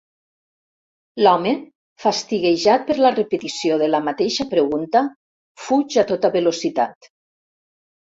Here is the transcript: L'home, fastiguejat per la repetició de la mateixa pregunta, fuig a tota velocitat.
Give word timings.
L'home, 1.25 1.49
fastiguejat 2.05 2.87
per 2.87 2.95
la 3.05 3.11
repetició 3.15 3.77
de 3.81 3.89
la 3.91 3.99
mateixa 4.07 4.47
pregunta, 4.55 5.03
fuig 5.67 5.99
a 6.03 6.05
tota 6.13 6.33
velocitat. 6.37 7.11